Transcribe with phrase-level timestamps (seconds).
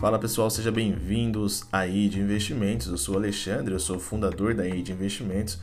[0.00, 2.86] Fala pessoal, sejam bem-vindos à de Investimentos.
[2.86, 5.58] Eu sou Alexandre, eu sou fundador da de Investimentos.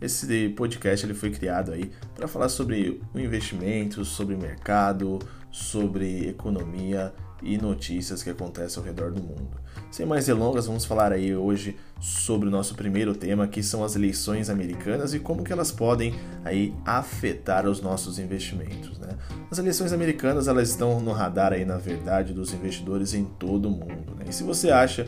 [0.00, 5.18] Esse podcast ele foi criado aí para falar sobre o investimento, sobre mercado,
[5.50, 7.12] sobre economia
[7.42, 9.60] e notícias que acontecem ao redor do mundo.
[9.90, 13.94] Sem mais delongas, vamos falar aí hoje sobre o nosso primeiro tema, que são as
[13.94, 19.10] eleições americanas e como que elas podem aí afetar os nossos investimentos, né?
[19.50, 23.70] As eleições americanas, elas estão no radar aí, na verdade, dos investidores em todo o
[23.70, 24.24] mundo, né?
[24.28, 25.06] E se você acha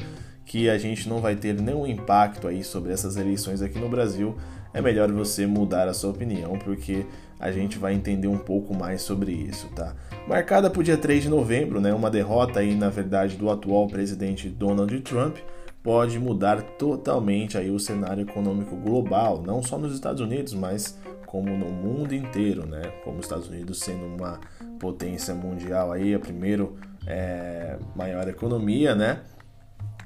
[0.55, 4.37] que a gente não vai ter nenhum impacto aí sobre essas eleições aqui no Brasil,
[4.73, 7.05] é melhor você mudar a sua opinião, porque
[7.41, 9.97] a gente vai entender um pouco mais sobre isso, tá?
[10.29, 13.89] Marcada para o dia 3 de novembro, né, uma derrota aí, na verdade, do atual
[13.89, 15.39] presidente Donald Trump
[15.83, 21.51] pode mudar totalmente aí o cenário econômico global, não só nos Estados Unidos, mas como
[21.51, 22.81] no mundo inteiro, né?
[23.03, 24.39] Como os Estados Unidos sendo uma
[24.79, 26.69] potência mundial aí, a primeira
[27.09, 29.19] é, maior economia, né?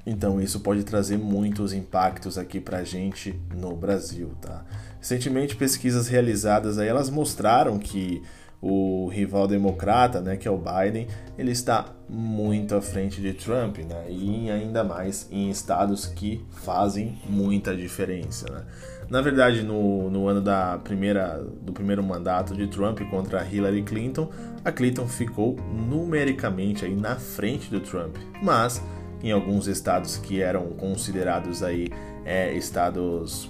[0.09, 4.65] Então isso pode trazer muitos impactos aqui para a gente no Brasil, tá?
[4.99, 8.21] Recentemente pesquisas realizadas aí elas mostraram que
[8.61, 11.07] o rival democrata, né, que é o Biden,
[11.37, 17.17] ele está muito à frente de Trump, né, e ainda mais em estados que fazem
[17.29, 18.51] muita diferença.
[18.51, 18.65] Né.
[19.09, 24.29] Na verdade, no, no ano da primeira, do primeiro mandato de Trump contra Hillary Clinton,
[24.65, 28.83] a Clinton ficou numericamente aí na frente do Trump, mas
[29.23, 31.89] em alguns estados que eram considerados aí
[32.25, 33.49] é, estados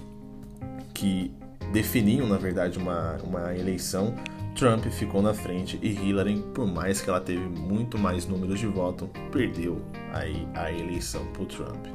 [0.93, 1.31] que
[1.71, 4.15] definiam na verdade uma, uma eleição,
[4.55, 8.67] Trump ficou na frente e Hillary, por mais que ela teve muito mais números de
[8.67, 9.81] voto, perdeu
[10.13, 11.85] aí a eleição para Trump.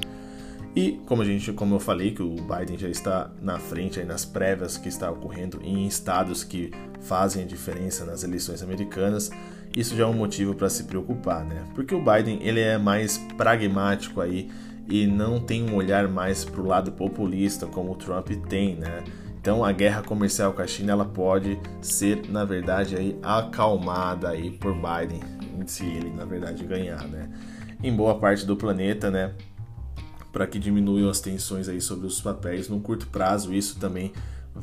[0.76, 4.06] E como a gente, como eu falei, que o Biden já está na frente aí
[4.06, 9.30] nas prévias que está ocorrendo em estados que fazem a diferença nas eleições americanas,
[9.76, 11.64] isso já é um motivo para se preocupar, né?
[11.74, 14.50] Porque o Biden ele é mais pragmático aí
[14.88, 19.02] e não tem um olhar mais para o lado populista como o Trump tem, né?
[19.40, 24.50] Então a guerra comercial com a China ela pode ser, na verdade, aí acalmada aí
[24.50, 25.20] por Biden,
[25.66, 27.28] se ele na verdade ganhar, né?
[27.82, 29.32] Em boa parte do planeta, né?
[30.32, 34.12] Para que diminuam as tensões aí sobre os papéis no curto prazo, isso também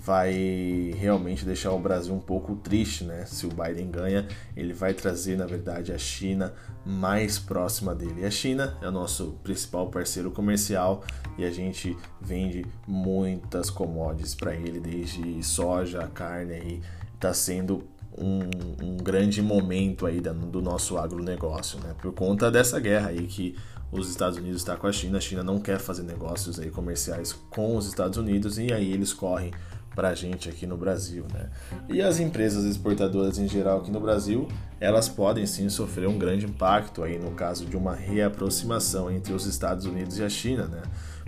[0.03, 3.23] vai realmente deixar o Brasil um pouco triste, né?
[3.27, 6.53] Se o Biden ganha, ele vai trazer, na verdade, a China
[6.83, 8.21] mais próxima dele.
[8.21, 11.03] E a China é o nosso principal parceiro comercial
[11.37, 16.81] e a gente vende muitas commodities para ele, desde soja, carne aí,
[17.19, 17.83] tá sendo
[18.17, 18.39] um,
[18.83, 21.93] um, grande momento aí do nosso agronegócio, né?
[22.01, 23.55] Por conta dessa guerra aí que
[23.91, 27.33] os Estados Unidos está com a China, a China não quer fazer negócios aí comerciais
[27.51, 29.51] com os Estados Unidos e aí eles correm
[29.95, 31.49] para a gente aqui no Brasil, né?
[31.89, 34.47] E as empresas exportadoras em geral aqui no Brasil,
[34.79, 39.45] elas podem sim sofrer um grande impacto aí no caso de uma reaproximação entre os
[39.45, 40.81] Estados Unidos e a China, né?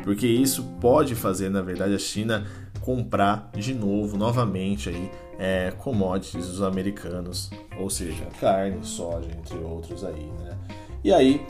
[0.04, 2.46] Porque isso pode fazer, na verdade, a China
[2.82, 10.04] comprar de novo, novamente aí, é, commodities dos americanos, ou seja, carne, soja, entre outros
[10.04, 10.58] aí, né?
[11.04, 11.46] E aí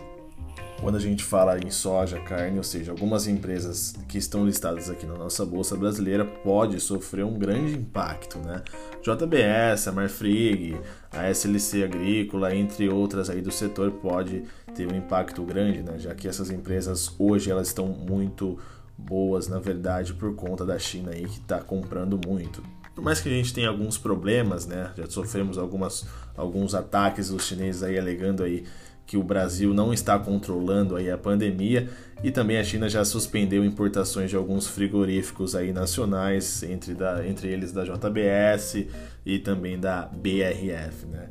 [0.84, 5.06] quando a gente fala em soja, carne, ou seja, algumas empresas que estão listadas aqui
[5.06, 8.62] na nossa bolsa brasileira pode sofrer um grande impacto, né?
[9.02, 10.78] JBS, a Marfrig,
[11.10, 14.44] a SLC Agrícola, entre outras aí do setor pode
[14.76, 15.98] ter um impacto grande, né?
[15.98, 18.60] Já que essas empresas hoje elas estão muito
[18.98, 22.62] boas, na verdade, por conta da China aí que está comprando muito.
[22.94, 24.92] Por mais que a gente tenha alguns problemas, né?
[24.98, 26.06] Já sofremos algumas,
[26.36, 28.66] alguns ataques dos chineses aí alegando aí
[29.06, 31.90] que o Brasil não está controlando aí a pandemia
[32.24, 37.50] e também a China já suspendeu importações de alguns frigoríficos aí nacionais, entre, da, entre
[37.50, 38.86] eles da JBS
[39.26, 41.28] e também da BRF, né?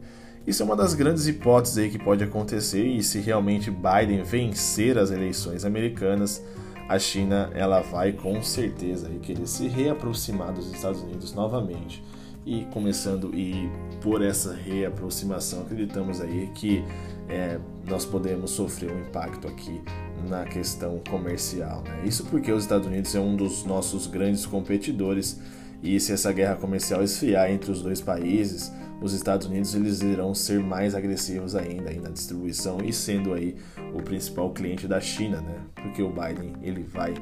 [0.47, 4.99] Isso é uma das grandes hipóteses aí que pode acontecer e se realmente Biden vencer
[4.99, 6.43] as eleições americanas,
[6.89, 12.03] a China ela vai com certeza aí querer se reaproximar dos Estados Unidos novamente
[12.45, 13.71] e começando e
[14.01, 16.85] por essa reaproximação acreditamos aí que
[17.29, 19.81] é, nós podemos sofrer um impacto aqui
[20.29, 21.83] na questão comercial.
[21.83, 22.03] Né?
[22.05, 25.41] Isso porque os Estados Unidos é um dos nossos grandes competidores
[25.83, 30.35] e se essa guerra comercial esfriar entre os dois países, os Estados Unidos eles irão
[30.35, 33.57] ser mais agressivos ainda aí na distribuição e sendo aí
[33.93, 35.57] o principal cliente da China, né?
[35.75, 37.15] Porque o Biden ele vai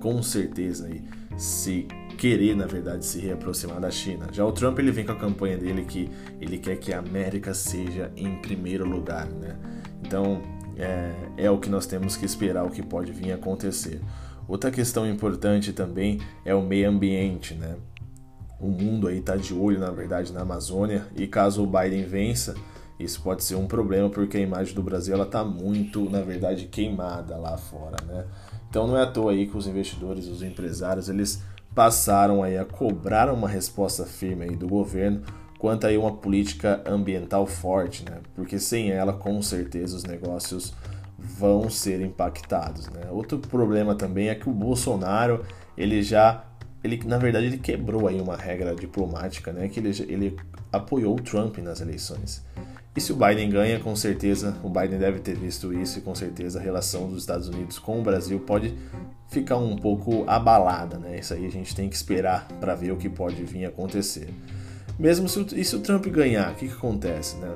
[0.00, 1.02] com certeza aí
[1.38, 1.86] se
[2.18, 4.26] querer, na verdade, se reaproximar da China.
[4.32, 7.54] Já o Trump ele vem com a campanha dele que ele quer que a América
[7.54, 9.56] seja em primeiro lugar, né?
[10.04, 10.42] Então
[10.76, 14.00] é, é o que nós temos que esperar, o que pode vir a acontecer.
[14.48, 17.76] Outra questão importante também é o meio ambiente, né?
[18.60, 22.56] O mundo aí está de olho, na verdade, na Amazônia e caso o Biden vença,
[22.98, 26.66] isso pode ser um problema porque a imagem do Brasil ela está muito, na verdade,
[26.66, 28.24] queimada lá fora, né?
[28.68, 31.42] Então não é à toa aí que os investidores, os empresários, eles
[31.74, 35.22] passaram aí a cobrar uma resposta firme aí do governo
[35.58, 38.18] quanto aí uma política ambiental forte, né?
[38.34, 40.72] Porque sem ela, com certeza, os negócios
[41.18, 43.08] vão ser impactados, né?
[43.10, 45.44] Outro problema também é que o Bolsonaro,
[45.76, 46.44] ele já
[46.82, 49.68] ele na verdade ele quebrou aí uma regra diplomática, né?
[49.68, 50.36] Que ele, ele
[50.72, 52.44] apoiou o Trump nas eleições.
[52.98, 56.16] E se o Biden ganha, com certeza, o Biden deve ter visto isso e com
[56.16, 58.74] certeza a relação dos Estados Unidos com o Brasil pode
[59.28, 61.16] ficar um pouco abalada, né?
[61.16, 64.28] Isso aí a gente tem que esperar para ver o que pode vir acontecer.
[64.98, 67.54] Mesmo se, e se o Trump ganhar, o que, que acontece, né?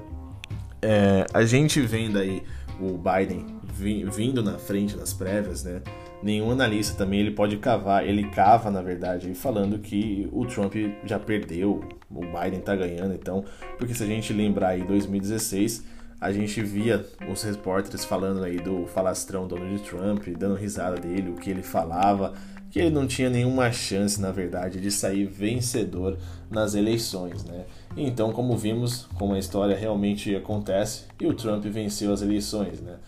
[0.81, 2.45] É, a gente vendo aí
[2.81, 5.83] o Biden vindo na frente nas prévias, né?
[6.23, 10.75] Nenhum analista também ele pode cavar, ele cava na verdade, falando que o Trump
[11.05, 13.45] já perdeu, o Biden tá ganhando, então,
[13.79, 15.85] porque se a gente lembrar aí 2016,
[16.23, 21.35] a gente via os repórteres falando aí do falastrão Donald Trump, dando risada dele, o
[21.35, 22.33] que ele falava,
[22.71, 26.17] que ele não tinha nenhuma chance, na verdade, de sair vencedor
[26.49, 27.65] nas eleições, né?
[27.97, 32.99] Então, como vimos, como a história realmente acontece, e o Trump venceu as eleições, né?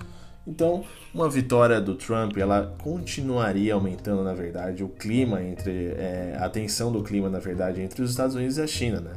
[0.45, 0.85] Então,
[1.15, 6.91] uma vitória do Trump, ela continuaria aumentando, na verdade, o clima entre é, a tensão
[6.91, 9.13] do clima, na verdade, entre os Estados Unidos e a China, né?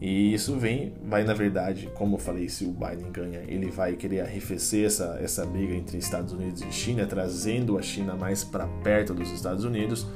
[0.00, 3.94] E isso vem, vai na verdade, como eu falei, se o Biden ganha, ele vai
[3.94, 8.66] querer arrefecer essa, essa briga entre Estados Unidos e China, trazendo a China mais para
[8.82, 10.06] perto dos Estados Unidos.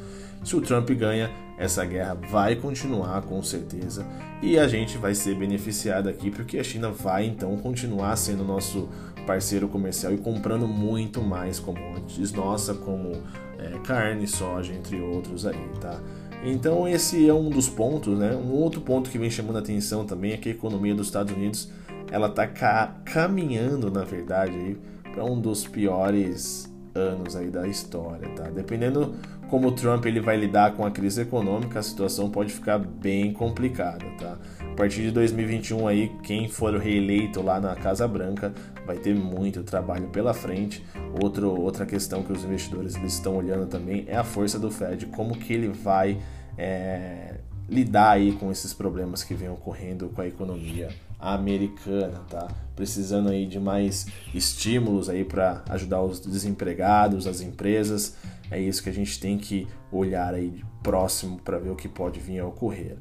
[0.45, 4.07] Se o Trump ganha, essa guerra vai continuar com certeza
[4.43, 8.89] e a gente vai ser beneficiado aqui porque a China vai então continuar sendo nosso
[9.27, 13.13] parceiro comercial e comprando muito mais commodities nossa, como
[13.59, 16.01] é, carne, soja, entre outros aí, tá?
[16.43, 18.35] Então esse é um dos pontos, né?
[18.35, 21.35] Um outro ponto que vem chamando a atenção também é que a economia dos Estados
[21.35, 21.71] Unidos
[22.11, 24.77] ela está ca caminhando, na verdade,
[25.13, 28.45] para um dos piores anos aí da história, tá?
[28.51, 29.15] Dependendo
[29.49, 33.33] como o Trump ele vai lidar com a crise econômica, a situação pode ficar bem
[33.33, 34.39] complicada, tá?
[34.81, 38.51] Partir de 2021 aí, quem for reeleito lá na Casa Branca
[38.87, 40.83] vai ter muito trabalho pela frente.
[41.23, 45.05] Outro, outra questão que os investidores eles estão olhando também é a força do Fed,
[45.09, 46.19] como que ele vai
[46.57, 47.35] é,
[47.69, 50.89] lidar aí com esses problemas que vem ocorrendo com a economia
[51.19, 52.49] americana, tá?
[52.75, 58.17] Precisando aí de mais estímulos aí para ajudar os desempregados, as empresas.
[58.51, 62.19] É isso que a gente tem que olhar aí próximo para ver o que pode
[62.19, 62.97] vir a ocorrer.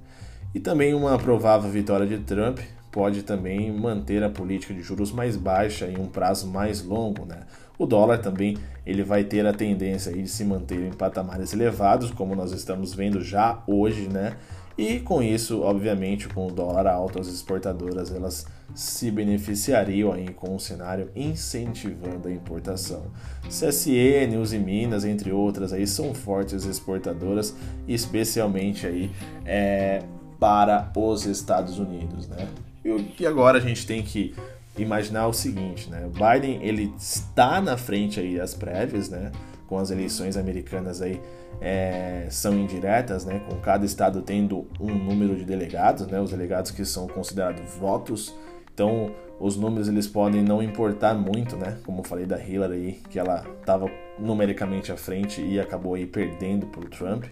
[0.53, 2.59] E também uma provável vitória de Trump
[2.91, 7.41] pode também manter a política de juros mais baixa em um prazo mais longo, né?
[7.77, 12.35] O dólar também ele vai ter a tendência de se manter em patamares elevados, como
[12.35, 14.35] nós estamos vendo já hoje, né?
[14.77, 20.55] E com isso, obviamente, com o dólar alto, as exportadoras elas se beneficiariam aí com
[20.55, 23.03] o cenário incentivando a importação.
[23.47, 27.53] CSN, Uzi Minas, entre outras, aí são fortes exportadoras,
[27.87, 29.11] especialmente aí
[29.45, 30.01] é,
[30.39, 32.47] para os Estados Unidos, né?
[33.19, 34.33] E agora a gente tem que
[34.77, 36.05] imaginar o seguinte, né?
[36.05, 39.31] O Biden ele está na frente aí das prévias, né?
[39.67, 41.21] Com as eleições americanas aí
[41.61, 43.41] é, são indiretas, né?
[43.49, 46.19] Com cada estado tendo um número de delegados, né?
[46.19, 48.33] Os delegados que são considerados votos.
[48.73, 51.77] Então os números eles podem não importar muito, né?
[51.85, 56.05] Como eu falei da Hillary aí, que ela estava numericamente à frente e acabou aí
[56.05, 57.25] perdendo para o Trump.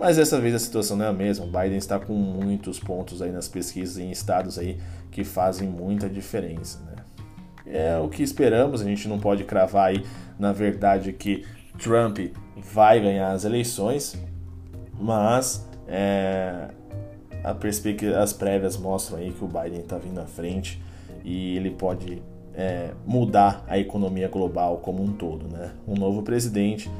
[0.00, 1.44] Mas dessa vez a situação não é a mesma.
[1.44, 4.78] Biden está com muitos pontos aí nas pesquisas em estados aí
[5.10, 7.04] que fazem muita diferença, né?
[7.66, 10.02] É o que esperamos, a gente não pode cravar aí,
[10.38, 11.44] na verdade, que
[11.78, 12.18] Trump
[12.56, 14.18] vai ganhar as eleições,
[14.98, 16.68] mas é,
[17.44, 20.82] a perspectiva, as prévias mostram aí que o Biden está vindo à frente
[21.22, 22.22] e ele pode
[22.54, 25.72] é, mudar a economia global como um todo, né?
[25.86, 26.90] Um novo presidente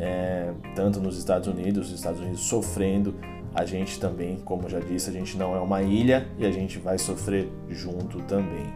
[0.00, 3.14] é, tanto nos Estados Unidos, os Estados Unidos sofrendo,
[3.54, 6.78] a gente também, como já disse, a gente não é uma ilha e a gente
[6.78, 8.72] vai sofrer junto também.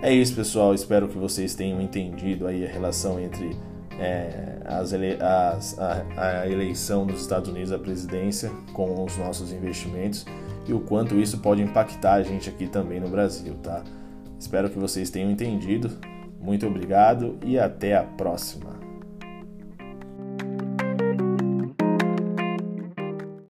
[0.00, 0.74] É isso, pessoal.
[0.74, 3.56] Espero que vocês tenham entendido aí a relação entre
[3.98, 9.52] é, as ele as, a, a, eleição dos Estados Unidos à presidência com os nossos
[9.52, 10.26] investimentos
[10.66, 13.82] e o quanto isso pode impactar a gente aqui também no Brasil, tá?
[14.38, 15.90] Espero que vocês tenham entendido.
[16.40, 18.75] Muito obrigado e até a próxima.